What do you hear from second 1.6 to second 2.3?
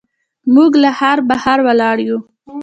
ولاړ یو.